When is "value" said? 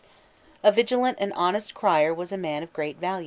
2.97-3.19